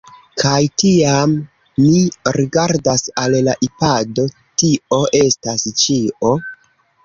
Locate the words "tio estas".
4.65-5.71